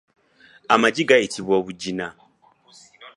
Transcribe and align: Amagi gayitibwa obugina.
Amagi 0.73 1.03
gayitibwa 1.09 1.53
obugina. 1.61 2.07